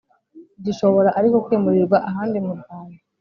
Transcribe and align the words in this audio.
Gishobora 0.65 1.09
ariko 1.19 1.37
kwimurirwa 1.45 1.97
ahandi 2.09 2.37
mu 2.45 2.53
Rwanda 2.61 2.99